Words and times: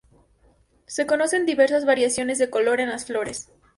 Se 0.87 1.05
conocen 1.05 1.45
diversas 1.45 1.85
variaciones 1.85 2.39
de 2.39 2.49
color 2.49 2.79
en 2.81 2.89
las 2.89 3.05
flores. 3.05 3.51